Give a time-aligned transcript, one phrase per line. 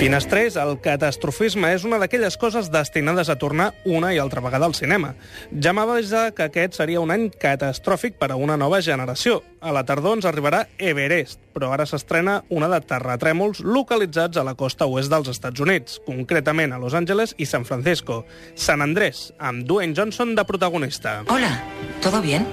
[0.00, 4.72] Finestrés, el catastrofisme és una d'aquelles coses destinades a tornar una i altra vegada al
[4.72, 5.10] cinema.
[5.52, 9.42] Ja m'avisa que aquest seria un any catastròfic per a una nova generació.
[9.60, 14.54] A la tardor ens arribarà Everest, però ara s'estrena una de terratrèmols localitzats a la
[14.56, 18.22] costa oest dels Estats Units, concretament a Los Angeles i San Francisco.
[18.56, 21.26] San Andrés, amb Dwayne Johnson de protagonista.
[21.28, 21.60] Hola,
[22.00, 22.48] ¿todo bien?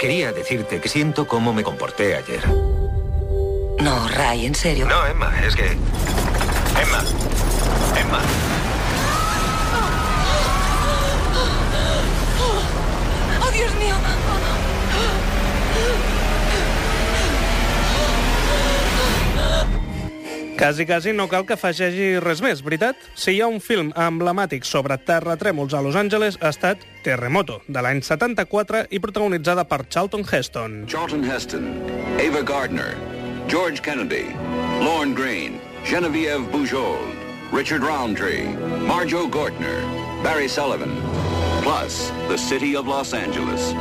[0.00, 2.42] Quería decirte que siento cómo me comporté ayer.
[3.78, 4.88] No, Ray, en serio.
[4.88, 5.78] No, Emma, es que...
[6.76, 7.00] Emma.
[7.96, 8.20] Emma.
[13.40, 13.94] ¡Oh, Dios mío!
[20.58, 22.98] Quasi, quasi no cal que afegeixi res més, veritat?
[23.14, 27.82] Si hi ha un film emblemàtic sobre terratrèmols a Los Angeles, ha estat Terremoto, de
[27.82, 30.80] l'any 74 i protagonitzada per Charlton Heston.
[30.88, 31.70] Charlton Heston,
[32.22, 32.94] Ava Gardner,
[33.46, 34.24] George Kennedy,
[34.80, 37.14] Lorne Green, Genevieve Bujold,
[37.52, 38.46] Richard Roundtree,
[38.88, 39.82] Marjo Gortner,
[40.22, 40.96] Barry Sullivan,
[41.62, 43.72] plus the city of Los Angeles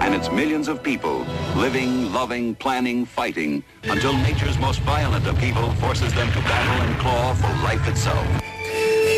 [0.00, 1.26] and its millions of people
[1.56, 7.34] living, loving, planning, fighting until nature's most violent upheaval forces them to battle and claw
[7.34, 8.51] for life itself.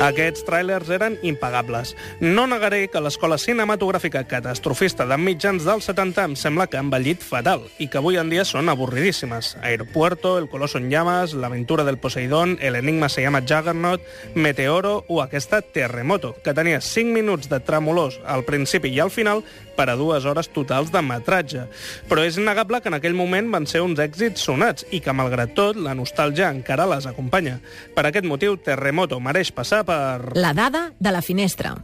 [0.00, 1.90] Aquests tràilers eren impagables.
[2.24, 7.20] No negaré que l'escola cinematogràfica catastrofista de mitjans dels 70 em sembla que ha envellit
[7.20, 9.58] fatal i que avui en dia són avorridíssimes.
[9.60, 14.00] Aeropuerto, El coloso en llamas, L'aventura del Poseidón, El enigma se llama Juggernaut,
[14.34, 19.44] Meteoro o aquesta Terremoto, que tenia 5 minuts de tremolors al principi i al final
[19.76, 21.66] per a dues hores totals de metratge.
[22.08, 25.54] Però és innegable que en aquell moment van ser uns èxits sonats i que, malgrat
[25.56, 27.58] tot, la nostàlgia encara les acompanya.
[27.96, 30.36] Per aquest motiu, Terremoto mereix passar per...
[30.38, 31.74] La dada de la finestra.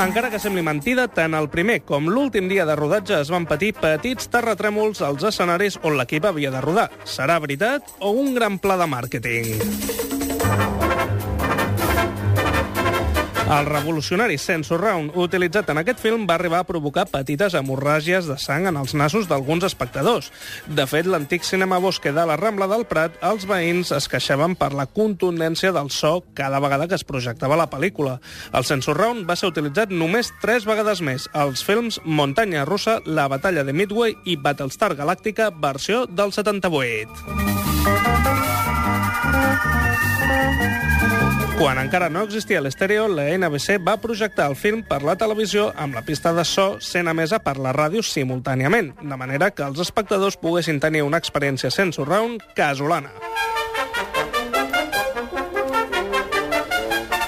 [0.00, 3.74] Encara que sembli mentida, tant el primer com l'últim dia de rodatge es van patir
[3.76, 6.88] petits terratrèmols als escenaris on l'equip havia de rodar.
[7.04, 10.19] Serà veritat o un gran pla de màrqueting?
[13.50, 18.36] El revolucionari Sensor Round utilitzat en aquest film va arribar a provocar petites hemorràgies de
[18.38, 20.28] sang en els nassos d'alguns espectadors.
[20.70, 24.70] De fet, l'antic cinema Bosque de la Rambla del Prat, els veïns es queixaven per
[24.78, 28.20] la contundència del so cada vegada que es projectava la pel·lícula.
[28.54, 33.26] El Sensor Round va ser utilitzat només tres vegades més als films Muntanya Russa, La
[33.26, 37.50] batalla de Midway i Battlestar Galàctica, versió del 78.
[41.60, 45.92] Quan encara no existia l'estèreo, la NBC va projectar el film per la televisió amb
[45.92, 50.38] la pista de so sent emesa per la ràdio simultàniament, de manera que els espectadors
[50.40, 53.12] poguessin tenir una experiència sense round casolana.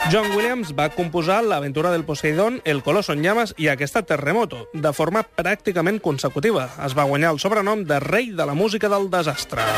[0.09, 4.97] John Williams va composar l'aventura del Poseidón, El Coloso en llames i aquesta Terremoto, de
[4.97, 6.71] forma pràcticament consecutiva.
[6.81, 9.69] Es va guanyar el sobrenom de rei de la música del desastre.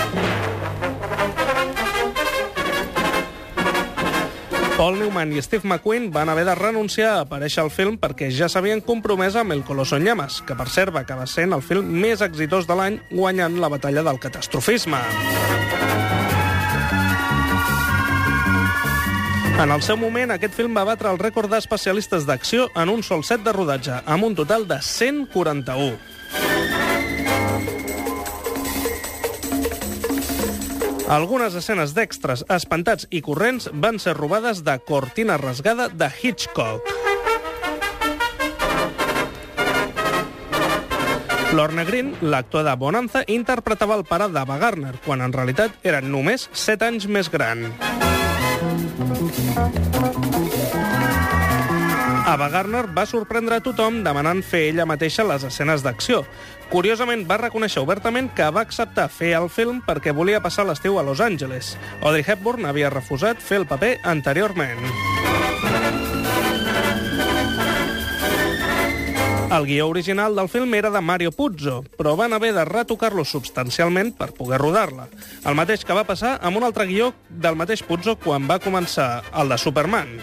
[4.77, 8.49] Paul Newman i Steve McQueen van haver de renunciar a aparèixer al film perquè ja
[8.51, 11.93] s'havien compromès amb El Coloso en llames, que per cert va acabar sent el film
[12.03, 14.99] més exitós de l'any guanyant la batalla del catastrofisme.
[19.63, 23.23] En el seu moment, aquest film va batre el rècord d'especialistes d'acció en un sol
[23.23, 26.14] set de rodatge, amb un total de 141.
[31.09, 36.81] Algunes escenes d'extras espantats i corrents van ser robades de Cortina rasgada de Hitchcock.
[41.53, 46.48] Lorne Green, l'actor de Bonanza, interpretava el pare d'Ava Gardner, quan en realitat era només
[46.50, 47.69] 7 anys més gran.
[52.34, 56.25] Ava Gardner va sorprendre a tothom demanant fer ella mateixa les escenes d'acció.
[56.67, 61.05] Curiosament, va reconèixer obertament que va acceptar fer el film perquè volia passar l'estiu a
[61.06, 61.77] Los Angeles.
[62.00, 64.83] Audrey Hepburn havia refusat fer el paper anteriorment.
[69.54, 74.10] El guió original del film era de Mario Puzo, però van haver de retocar-lo substancialment
[74.19, 75.07] per poder rodar-la.
[75.47, 79.22] El mateix que va passar amb un altre guió del mateix Puzo quan va començar
[79.31, 80.19] el de Superman.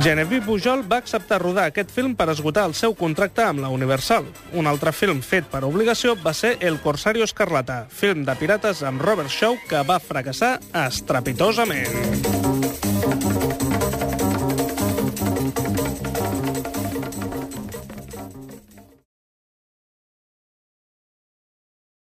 [0.00, 4.28] Genevieve Pujol va acceptar rodar aquest film per esgotar el seu contracte amb la Universal.
[4.54, 9.02] Un altre film fet per obligació va ser El Corsario Escarlata, film de pirates amb
[9.02, 12.57] Robert Shaw que va fracassar estrepitosament.